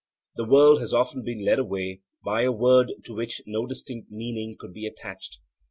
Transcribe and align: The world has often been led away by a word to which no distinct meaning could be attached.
The 0.35 0.45
world 0.47 0.79
has 0.79 0.95
often 0.95 1.23
been 1.23 1.45
led 1.45 1.59
away 1.59 2.01
by 2.25 2.41
a 2.41 2.51
word 2.51 2.91
to 3.05 3.13
which 3.13 3.39
no 3.45 3.67
distinct 3.67 4.09
meaning 4.09 4.55
could 4.59 4.73
be 4.73 4.87
attached. 4.87 5.37